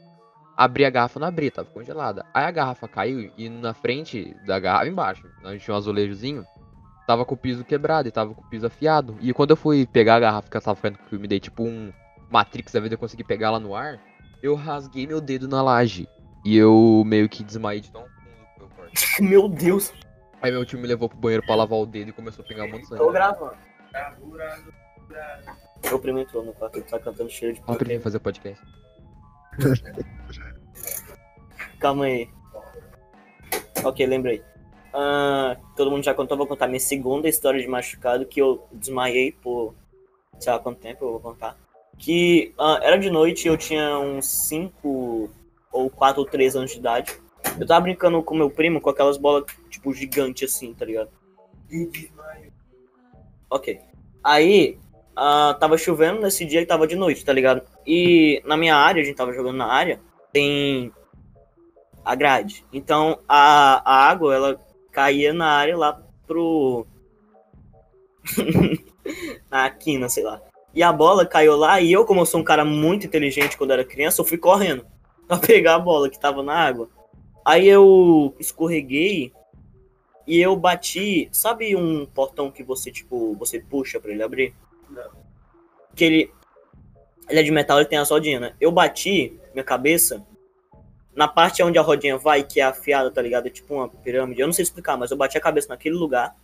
[0.57, 2.25] Abri a garrafa, não abri, tava congelada.
[2.33, 6.45] Aí a garrafa caiu e na frente da garrafa, embaixo, onde tinha um azulejozinho,
[7.07, 9.17] tava com o piso quebrado e tava com o piso afiado.
[9.21, 11.41] E quando eu fui pegar a garrafa que eu tava ficando que eu me dei
[11.41, 11.93] tipo um
[12.31, 13.99] Matrix da vida, eu consegui pegar ela no ar,
[14.43, 16.09] eu rasguei meu dedo na laje.
[16.45, 19.25] E eu meio que desmaiei de tão fundo que o.
[19.29, 19.93] Meu Deus.
[20.41, 22.65] Aí meu tio me levou pro banheiro pra lavar o dedo e começou a pegar
[22.65, 23.01] um monte de sangue.
[23.01, 23.55] Tô gravando.
[25.93, 28.61] O primo entrou no quarto, ele tá cantando cheio de Fala pra mim fazer podcast.
[31.79, 32.29] Calma aí.
[33.85, 34.43] Ok, lembrei.
[34.93, 39.33] Ah, todo mundo já contou, vou contar minha segunda história de machucado que eu desmaiei
[39.33, 39.75] por
[40.39, 41.57] sei lá quanto tempo eu vou contar.
[41.99, 45.31] Que ah, era de noite, eu tinha uns 5
[45.73, 47.17] ou 4 ou 3 anos de idade.
[47.59, 51.11] Eu tava brincando com meu primo com aquelas bolas, tipo, gigantes assim, tá ligado?
[53.49, 53.81] Ok.
[54.23, 54.79] Aí,
[55.17, 57.63] ah, tava chovendo nesse dia e tava de noite, tá ligado?
[57.87, 60.01] E na minha área, a gente tava jogando na área,
[60.33, 60.93] tem
[62.05, 62.65] a grade.
[62.73, 66.87] Então a, a água ela caía na área lá pro.
[69.51, 70.41] na quina, sei lá.
[70.75, 73.73] E a bola caiu lá e eu, como eu sou um cara muito inteligente quando
[73.73, 74.87] era criança, eu fui correndo
[75.29, 76.89] pra pegar a bola que tava na água.
[77.45, 79.33] Aí eu escorreguei
[80.27, 81.29] e eu bati.
[81.33, 84.55] Sabe um portão que você, tipo, você puxa pra ele abrir?
[85.95, 86.31] Que ele.
[87.29, 88.55] Ele é de metal, ele tem a rodinha, né?
[88.61, 90.25] Eu bati minha cabeça
[91.15, 93.47] na parte onde a rodinha vai, que é afiada, tá ligado?
[93.47, 94.41] É tipo uma pirâmide.
[94.41, 96.35] Eu não sei explicar, mas eu bati a cabeça naquele lugar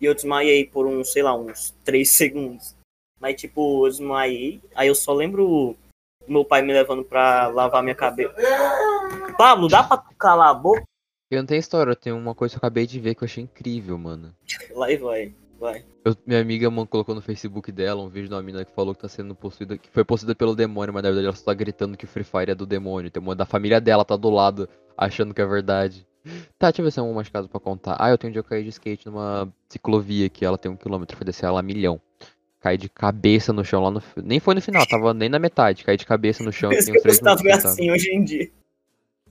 [0.00, 2.76] e eu desmaiei por uns, sei lá, uns 3 segundos.
[3.20, 4.60] Mas, tipo, eu desmaiei.
[4.74, 5.76] Aí eu só lembro
[6.26, 8.34] meu pai me levando pra lavar minha cabeça.
[9.36, 10.82] Pablo, dá pra calar a boca?
[11.30, 13.26] Eu não tenho história, eu tenho uma coisa que eu acabei de ver que eu
[13.26, 14.34] achei incrível, mano.
[14.70, 15.84] Lá e vai, vai.
[16.04, 18.94] Eu- minha amiga mano, colocou no Facebook dela um vídeo de uma menina que falou
[18.94, 21.54] que tá sendo possuída, que foi possuída pelo demônio, mas na verdade ela só tá
[21.54, 23.10] gritando que o Free Fire é do demônio.
[23.10, 26.06] Tem uma da família dela, tá do lado, achando que é verdade.
[26.58, 27.96] Tá, deixa eu ver se tem alguma mais caso pra contar.
[27.98, 30.76] Ah, eu tenho um dia eu caí de skate numa ciclovia que ela tem um
[30.76, 32.00] quilômetro, foi descer ela a milhão.
[32.60, 34.02] Caí de cabeça no chão lá no.
[34.16, 35.84] Nem foi no final, tava nem na metade.
[35.84, 36.72] Caí de cabeça no chão.
[36.72, 37.66] Isso Tem que minutos sentado.
[37.66, 38.50] assim hoje em dia.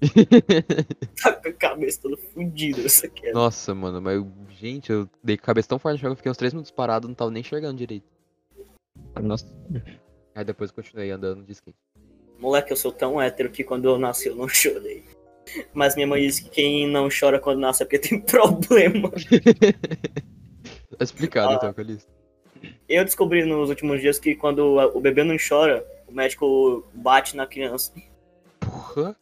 [1.22, 3.28] Tá com a cabeça toda fudida, isso aqui.
[3.28, 3.32] é.
[3.32, 6.14] Nossa, mano, mas eu- gente, eu dei com a cabeça tão forte no chão que
[6.14, 8.06] eu fiquei uns 3 minutos parado, não tava nem enxergando direito.
[9.22, 9.46] Nossa,
[10.36, 11.78] Aí depois eu continuei andando de skate.
[12.40, 15.04] Moleque, eu sou tão hétero que quando eu nasci eu não chorei.
[15.74, 19.10] Mas minha mãe disse que quem não chora quando nasce é porque tem problema.
[19.12, 21.56] Tá explicado Ah.
[21.56, 22.12] então, Calista.
[22.90, 24.60] Eu descobri nos últimos dias que quando
[24.94, 27.92] o bebê não chora, o médico bate na criança.
[28.60, 29.16] Porra.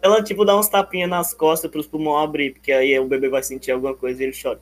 [0.00, 3.42] Ela, tipo, dá uns tapinhas nas costas pros pulmões abrir, porque aí o bebê vai
[3.42, 4.60] sentir alguma coisa e ele chora.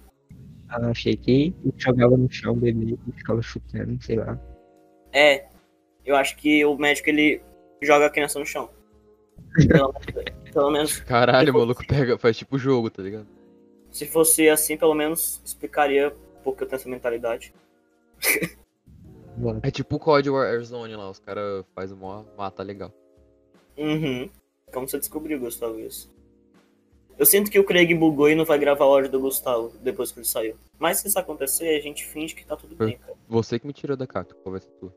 [0.68, 4.40] Ah, achei que jogava no chão o bebê e ficava chutando, sei lá.
[5.12, 5.46] É,
[6.04, 7.42] eu acho que o médico, ele
[7.82, 8.70] joga a criança no chão.
[9.68, 9.94] Pelo,
[10.52, 13.26] pelo menos, Caralho, o maluco pega, faz tipo jogo, tá ligado?
[13.96, 17.54] se fosse assim, pelo menos explicaria porque eu tenho essa mentalidade.
[19.62, 22.92] É tipo o COD Warzone lá, os caras fazem uma mata legal.
[23.76, 24.30] Uhum.
[24.72, 26.10] Como você descobriu, Gustavo, isso?
[27.18, 30.12] Eu sinto que o Craig bugou e não vai gravar o áudio do Gustavo depois
[30.12, 30.56] que ele saiu.
[30.78, 33.14] Mas se isso acontecer, a gente finge que tá tudo bem, cara.
[33.26, 34.92] Você que me tirou da cacto, conversa tu.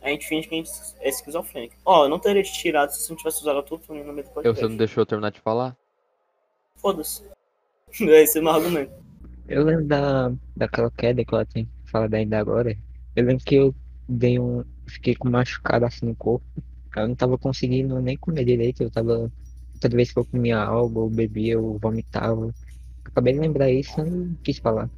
[0.00, 0.70] A gente finge que a gente
[1.00, 1.74] é esquizofrênico.
[1.84, 4.20] Ó, eu não teria te tirado se você não tivesse usado tudo no meio do
[4.20, 4.60] Eu, podcast.
[4.60, 5.76] você não deixou eu terminar de falar?
[6.76, 7.24] Foda-se.
[8.00, 8.92] Esse é o meu argumento.
[9.46, 12.74] Eu lembro da, daquela queda que ela tem falado ainda agora.
[13.14, 13.74] Eu lembro que eu
[14.08, 14.64] dei um.
[14.86, 16.46] Fiquei com machucado assim no corpo.
[16.96, 18.82] Eu não tava conseguindo nem comer direito.
[18.82, 19.32] Eu tava.
[19.80, 22.52] Toda vez que eu comia algo, ou bebia, eu vomitava.
[23.04, 24.90] Acabei de lembrar isso e não quis falar.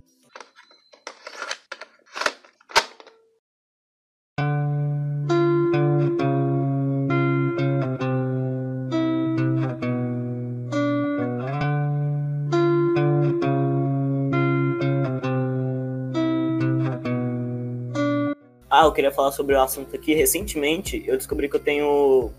[18.83, 20.13] Ah, eu queria falar sobre o assunto aqui.
[20.13, 22.33] Recentemente, eu descobri que eu tenho.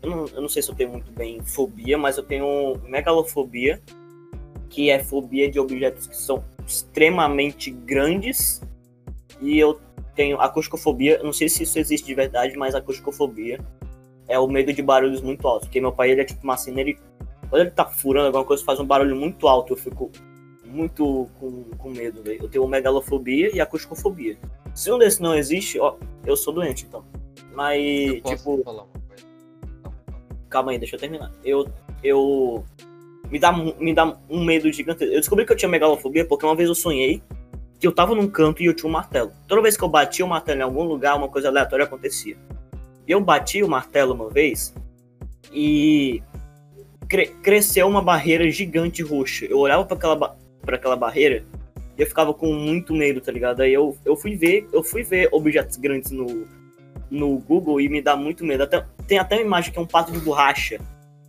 [0.00, 3.82] Eu não, eu não sei se eu tenho muito bem fobia, mas eu tenho megalofobia,
[4.70, 8.62] que é fobia de objetos que são extremamente grandes.
[9.40, 9.80] E eu
[10.14, 11.16] tenho acusticofobia.
[11.16, 13.58] Eu não sei se isso existe de verdade, mas acusticofobia
[14.28, 15.66] é o medo de barulhos muito altos.
[15.66, 17.00] Porque meu pai, ele é tipo uma cena, ele.
[17.50, 19.72] Quando ele tá furando alguma coisa, faz um barulho muito alto.
[19.72, 20.12] Eu fico
[20.64, 22.44] muito com, com medo, velho.
[22.44, 24.38] Eu tenho megalofobia e acusticofobia.
[24.74, 25.94] Se um desses não existe, ó,
[26.26, 27.04] eu sou doente, então.
[27.54, 27.80] Mas,
[28.36, 28.62] tipo,
[30.48, 31.30] calma aí, deixa eu terminar.
[31.44, 31.66] Eu.
[32.02, 32.64] Eu.
[33.30, 35.12] Me dá, me dá um medo gigantesco.
[35.14, 37.22] Eu descobri que eu tinha megalofobia porque uma vez eu sonhei
[37.80, 39.32] que eu tava num canto e eu tinha um martelo.
[39.48, 42.36] Toda vez que eu batia o martelo em algum lugar, uma coisa aleatória acontecia.
[43.06, 44.74] E eu bati o martelo uma vez
[45.52, 46.22] e.
[47.08, 49.46] cre- cresceu uma barreira gigante roxa.
[49.46, 51.44] Eu olhava pra aquela, ba- aquela barreira
[51.96, 53.60] e eu ficava com muito medo, tá ligado?
[53.60, 56.46] Aí eu, eu fui ver, eu fui ver objetos grandes no,
[57.10, 58.64] no Google e me dá muito medo.
[58.64, 60.80] Até, tem até uma imagem que é um pato de borracha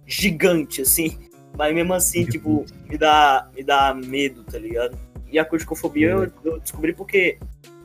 [0.08, 1.18] gigante, assim.
[1.58, 4.98] Mas mesmo assim, tipo, me dá, me dá medo, tá ligado?
[5.32, 7.38] E a corticofobia eu, eu descobri porque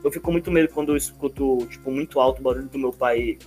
[0.03, 2.93] eu fico com muito medo quando eu escuto, tipo, muito alto o barulho do meu
[2.93, 3.38] pai.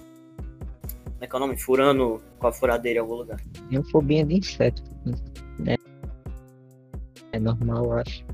[1.05, 1.57] Como é que é o nome?
[1.57, 3.39] Furando com a furadeira em algum lugar.
[3.69, 4.83] Tenho fobia de inseto.
[5.59, 5.75] Né?
[7.31, 8.32] É normal, eu acho.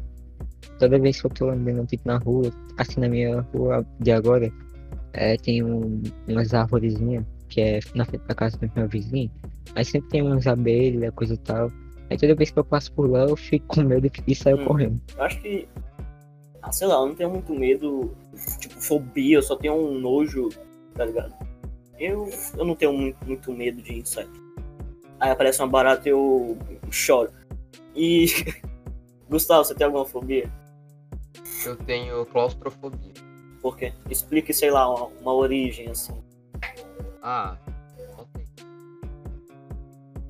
[0.80, 4.50] Toda vez que eu tô andando tipo, na rua, assim na minha rua de agora,
[5.14, 9.30] é, tem um, umas arvorezinhas que é na frente da casa do meu vizinho.
[9.76, 11.72] Aí sempre tem umas abelhas, coisa e tal.
[12.10, 14.66] Aí toda vez que eu passo por lá, eu fico com medo e saio Hum.
[14.66, 15.02] correndo.
[15.18, 15.68] Eu acho que.
[16.62, 18.16] Ah, sei lá, eu não tenho muito medo,
[18.60, 20.50] tipo, fobia, eu só tenho um nojo,
[20.94, 21.34] tá ligado?
[21.98, 24.32] Eu, eu não tenho muito, muito medo de inseto.
[25.20, 26.58] Aí aparece uma barata e eu
[26.92, 27.32] choro.
[27.96, 28.26] E.
[29.30, 30.50] Gustavo, você tem alguma fobia?
[31.66, 33.14] Eu tenho claustrofobia.
[33.62, 33.92] Por quê?
[34.10, 36.14] Explique, sei lá, uma, uma origem, assim.
[37.22, 37.58] Ah,
[38.18, 38.44] ok.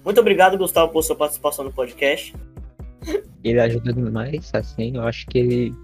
[0.03, 2.33] Muito obrigado, Gustavo, por sua participação no podcast.
[3.43, 5.75] Ele ajuda demais, assim, eu acho que ele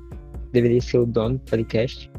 [0.51, 2.11] deveria ser o dono do podcast.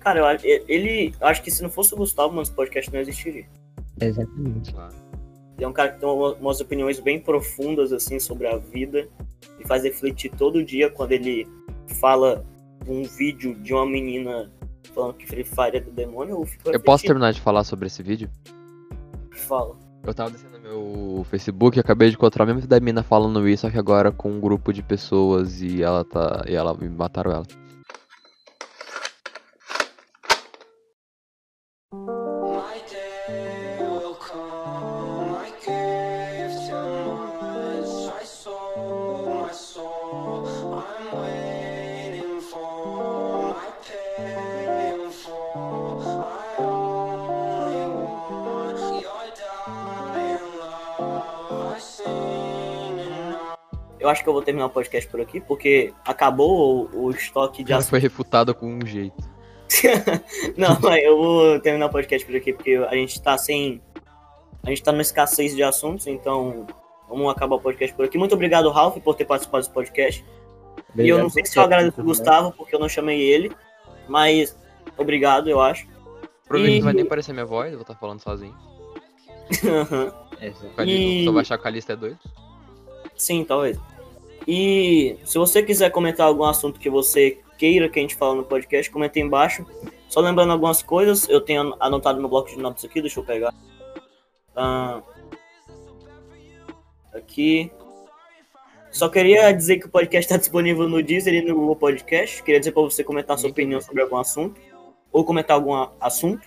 [0.00, 1.14] Cara, eu, acho- ele.
[1.20, 3.46] eu acho que se não fosse o Gustavo, mano, esse podcast não existiria.
[4.00, 4.74] Exatamente.
[5.58, 9.08] É um cara que tem uma- umas opiniões bem profundas, assim, sobre a vida.
[9.58, 11.46] E faz refletir todo dia quando ele
[11.94, 12.44] fala
[12.86, 14.50] um vídeo de uma menina
[14.94, 16.40] falando que Free Fire é do demônio.
[16.40, 18.30] Eu, fico Eu posso terminar de falar sobre esse vídeo?
[19.32, 19.76] Fala.
[20.04, 23.46] Eu tava descendo no meu Facebook e acabei de encontrar a mesma da mina falando
[23.48, 26.44] isso, só que agora com um grupo de pessoas e ela tá.
[26.48, 27.46] E ela me mataram ela.
[54.06, 57.64] Eu acho que eu vou terminar o podcast por aqui, porque acabou o, o estoque
[57.64, 57.90] de Ela assuntos.
[57.90, 59.16] foi refutada com um jeito.
[60.56, 63.82] Não, mas eu vou terminar o podcast por aqui, porque a gente tá sem.
[64.64, 66.66] A gente tá numa escassez de assuntos, então
[67.08, 68.16] vamos acabar o podcast por aqui.
[68.16, 70.24] Muito obrigado, Ralph, por ter participado desse podcast.
[70.96, 73.50] e eu não sei se eu agradeço o Gustavo, porque eu não chamei ele,
[74.08, 74.56] mas
[74.96, 75.86] obrigado, eu acho.
[76.46, 78.54] Provavelmente E- não vai nem aparecer minha voz, eu vou estar falando sozinho.
[80.40, 80.66] Exato.
[80.66, 82.18] O Cali- E- Só vai achar que o Calista é doido.
[83.16, 83.78] Sim, talvez.
[84.46, 88.44] E se você quiser comentar algum assunto que você queira que a gente fale no
[88.44, 89.66] podcast, comenta aí embaixo.
[90.08, 93.52] Só lembrando algumas coisas, eu tenho anotado no bloco de notas aqui, deixa eu pegar.
[94.54, 95.02] Ah,
[97.12, 97.70] aqui.
[98.90, 102.42] Só queria dizer que o podcast está disponível no Deezer e no Google Podcast.
[102.42, 104.58] Queria dizer para você comentar sua opinião sobre algum assunto.
[105.12, 106.46] Ou comentar algum assunto.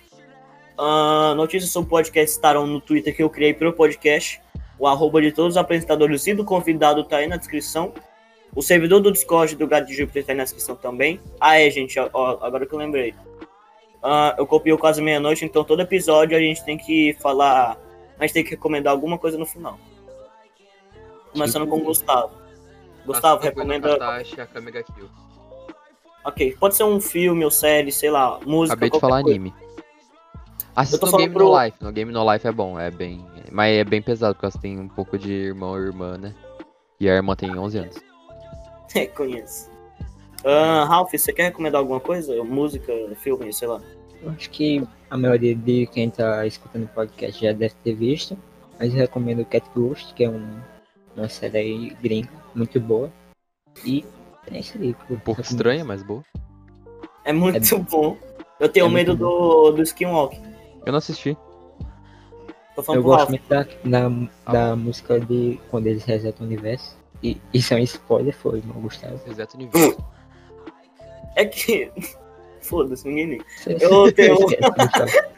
[0.76, 4.40] Ah, notícias sobre o podcast estarão no Twitter que eu criei para o podcast.
[4.80, 7.92] O arroba de todos os apresentadores e do convidado tá aí na descrição.
[8.56, 11.20] O servidor do Discord do Gato de Júpiter tá aí na descrição também.
[11.38, 13.14] Ah, é, gente, ó, agora que eu lembrei.
[14.02, 17.76] Ah, eu copiei o quase meia-noite, então todo episódio a gente tem que falar.
[18.18, 19.78] A gente tem que recomendar alguma coisa no final.
[21.32, 22.32] Começando com o Gustavo.
[23.06, 23.88] Gustavo, no recomenda.
[26.24, 28.74] Ok, pode ser um filme ou série, sei lá, música.
[28.74, 29.36] Acabei de falar coisa.
[29.36, 29.54] anime.
[30.74, 31.76] Assista no Game pro- No Life.
[31.80, 33.24] No Game No Life é bom, é bem.
[33.50, 36.34] Mas é bem pesado, porque você tem um pouco de irmão e irmã, né?
[36.98, 37.96] E a irmã tem 11 anos.
[38.92, 39.70] É, conheço.
[40.44, 42.42] Ah, Ralph, você quer recomendar alguma coisa?
[42.42, 43.80] Música, filme, sei lá.
[44.20, 48.36] Eu acho que a maioria de quem tá escutando o podcast já deve ter visto,
[48.78, 50.60] mas eu recomendo Cat Ghost, que é um,
[51.16, 53.12] uma série aí gringa, muito boa.
[53.84, 54.04] E
[54.50, 54.94] é isso aí.
[55.08, 56.24] Um pouco estranha, mas boa.
[57.24, 58.16] É muito bom.
[58.58, 60.36] Eu tenho É medo do, do Skinwalk.
[60.84, 61.36] Eu não assisti.
[62.80, 64.10] Tô falando Eu gosto muito da, da,
[64.46, 66.96] Ah, da música de quando eles resetam o universo.
[67.22, 69.20] E isso é um spoiler, foi, não Gustavo.
[69.26, 69.98] Reseta o universo.
[71.36, 71.90] É que.
[72.60, 73.44] Foda-se, ninguém liga.
[73.80, 74.36] Eu tenho-.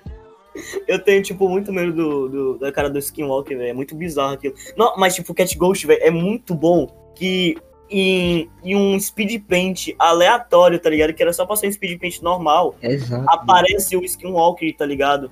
[0.86, 3.70] Eu tenho, tipo, muito medo do, do- da cara do Skinwalker, velho.
[3.70, 4.54] É muito bizarro aquilo.
[4.76, 7.56] Não, mas, tipo, o Cat Ghost, velho, é muito bom que
[7.88, 11.14] em, em um speed paint aleatório, tá ligado?
[11.14, 12.74] Que era só pra ser um speed paint normal.
[12.82, 13.24] Exato.
[13.28, 15.30] Aparece o Skinwalker, tá ligado?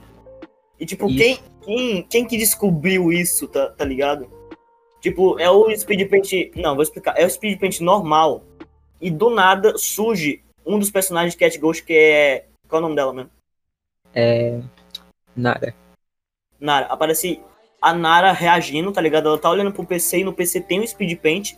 [0.81, 1.19] E, tipo, Isso.
[1.19, 4.29] quem, quem, quem que descobriu isso, tá, tá ligado?
[5.01, 6.53] Tipo, é o speed paint.
[6.57, 7.15] Não, vou explicar.
[7.19, 8.43] É o speed paint normal.
[9.01, 12.47] E do nada surge um dos personagens de Cat Ghost que é.
[12.69, 13.31] Qual é o nome dela mesmo?
[14.15, 14.61] É.
[15.35, 15.75] Nada.
[16.59, 16.87] Nara.
[16.87, 17.41] Aparece
[17.81, 19.29] a Nara reagindo, tá ligado?
[19.29, 21.57] Ela tá olhando pro PC e no PC tem um speed paint.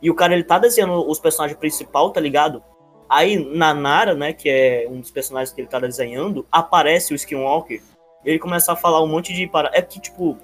[0.00, 2.62] E o cara ele tá desenhando os personagens principal, tá ligado?
[3.08, 7.16] Aí na Nara, né, que é um dos personagens que ele tá desenhando, aparece o
[7.16, 7.82] Skinwalker.
[8.24, 10.36] Ele começa a falar um monte de para É que tipo,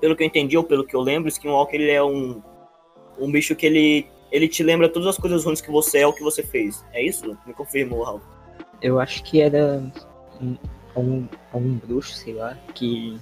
[0.00, 2.42] pelo que eu entendi ou pelo que eu lembro, Skinwalker ele é um
[3.18, 6.12] um bicho que ele ele te lembra todas as coisas ruins que você é ou
[6.12, 6.84] que você fez.
[6.92, 7.36] É isso?
[7.46, 8.20] Me confirmou, Raul.
[8.80, 9.82] Eu acho que era
[10.40, 10.56] um,
[10.94, 13.18] um, um bruxo, sei lá, que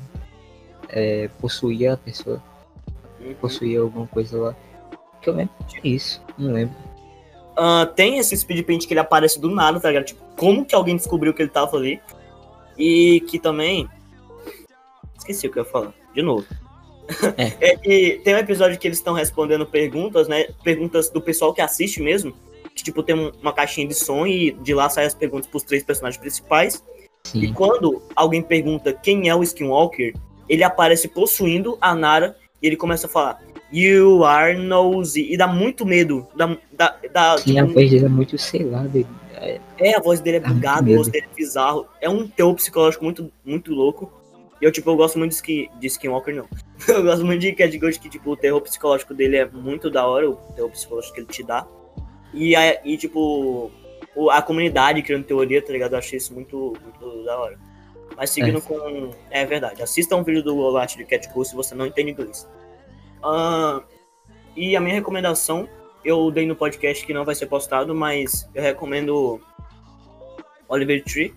[0.89, 2.43] é, possuía a pessoa,
[3.41, 4.57] possuía alguma coisa lá.
[5.23, 6.77] Que eu lembro é isso, não lembro.
[7.57, 10.05] Ah, tem esse speed paint que ele aparece do nada, tá ligado?
[10.05, 12.01] Tipo, como que alguém descobriu que ele tava ali?
[12.79, 13.89] E que também.
[15.19, 15.95] Esqueci o que eu ia falar.
[16.15, 16.45] De novo.
[17.37, 17.53] É.
[17.73, 20.49] É que tem um episódio que eles estão respondendo perguntas, né?
[20.65, 22.35] Perguntas do pessoal que assiste mesmo.
[22.75, 25.63] Que, tipo, tem um- uma caixinha de som e de lá saem as perguntas pros
[25.63, 26.83] três personagens principais.
[27.35, 30.15] E Sim, quando alguém pergunta quem é o Skinwalker,
[30.49, 33.41] ele aparece possuindo a Nara e ele começa a falar
[33.73, 35.33] You are nosy.
[35.33, 36.27] E dá muito medo.
[36.37, 38.83] Dá, dá, dá, sim a tipo, voz dele é muito, sei lá,
[39.79, 40.97] é, a voz dele é muito bugada, a medo.
[40.97, 41.87] voz dele é bizarro.
[42.01, 44.13] É um teor psicológico muito, muito louco.
[44.61, 46.49] E eu, tipo, eu gosto muito de, Skin, de Skinwalker, não.
[46.89, 50.07] Eu gosto muito de Cat Ghost, que, tipo, o terror psicológico dele é muito da
[50.07, 51.67] hora, o terror psicológico que ele te dá.
[52.33, 53.71] E, a, e tipo,
[54.31, 55.93] a comunidade criando teoria, tá ligado?
[55.93, 57.59] Eu achei isso muito, muito da hora.
[58.17, 58.61] Mas seguindo É.
[58.63, 59.11] com...
[59.31, 62.49] É verdade, assista um vídeo do Olart de Cat Ghost se você não entende inglês.
[63.23, 63.83] Ah,
[64.57, 65.69] e a minha recomendação,
[66.07, 69.41] eu dei no podcast que não vai ser postado, mas eu recomendo
[70.69, 71.35] Oliver Tree.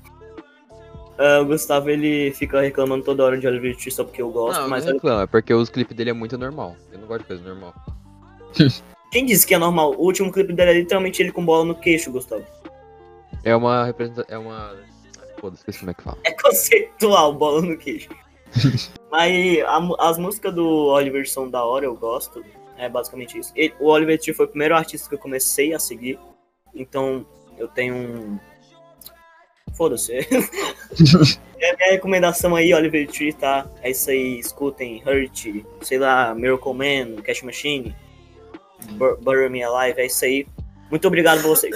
[1.17, 4.61] Ah, o Gustavo, ele fica reclamando toda hora de Oliver Tree só porque eu gosto,
[4.61, 6.75] Não, mas não reclama, é porque os clipes dele é muito normal.
[6.91, 7.73] Eu não gosto de coisa normal.
[9.11, 9.95] quem disse que é normal?
[9.97, 12.45] O último clipe dele é literalmente ele com bola no queixo, Gustavo.
[13.43, 14.33] É uma representação.
[14.33, 14.75] É uma.
[15.39, 16.17] Foda-se, esqueci como é que fala.
[16.23, 18.09] É conceitual, bola no queixo.
[19.11, 22.43] Mas a as músicas do Oliver são da hora, eu gosto.
[22.79, 23.51] É basicamente isso.
[23.55, 26.17] Ele- o Oliver Tree foi o primeiro artista que eu comecei a seguir.
[26.73, 27.25] Então
[27.57, 28.39] eu tenho um.
[29.75, 30.13] Foda-se.
[31.59, 33.69] é a minha recomendação aí, Oliver Tree, tá?
[33.81, 35.45] É isso aí, escutem Hurt,
[35.81, 37.95] sei lá, Miracle Man, Cash Machine,
[38.93, 40.47] Bur- Bury Me Alive, é isso aí.
[40.89, 41.69] Muito obrigado por você.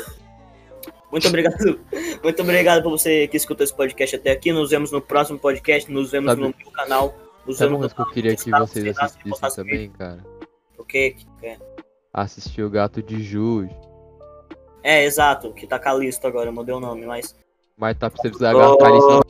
[1.11, 1.79] Muito obrigado.
[2.23, 4.51] Muito obrigado por você que escutou esse podcast até aqui.
[4.51, 5.91] Nos vemos no próximo podcast.
[5.91, 7.15] Nos vemos Sabe- no meu canal.
[7.45, 10.23] Nos Sabe vemos coisa que eu no queria que vocês assistissem também, cara?
[10.83, 11.15] O quê?
[11.39, 11.57] Quer?
[12.13, 13.69] Assistir o Gato de Jus.
[14.83, 15.53] É, exato.
[15.53, 17.33] Que tá Calisto agora, eu mudei o nome, mas.
[17.77, 19.21] Mas tá precisando Calice não